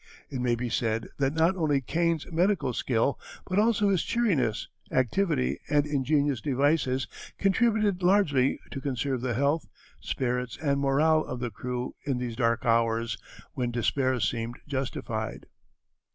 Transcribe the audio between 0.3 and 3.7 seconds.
It may be said that not only Kane's medical skill, but